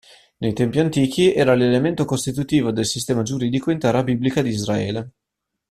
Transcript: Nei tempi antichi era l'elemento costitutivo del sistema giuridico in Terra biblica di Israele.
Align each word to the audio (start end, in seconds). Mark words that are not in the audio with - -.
Nei 0.37 0.53
tempi 0.53 0.79
antichi 0.79 1.31
era 1.31 1.53
l'elemento 1.53 2.05
costitutivo 2.05 2.71
del 2.71 2.87
sistema 2.87 3.21
giuridico 3.21 3.69
in 3.69 3.77
Terra 3.77 4.01
biblica 4.01 4.41
di 4.41 4.49
Israele. 4.49 5.11